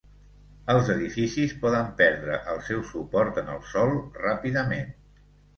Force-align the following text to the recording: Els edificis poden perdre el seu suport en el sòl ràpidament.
Els 0.73 0.87
edificis 0.93 1.53
poden 1.65 1.91
perdre 2.01 2.39
el 2.55 2.63
seu 2.71 2.81
suport 2.95 3.39
en 3.43 3.55
el 3.57 3.63
sòl 3.75 3.95
ràpidament. 4.25 4.91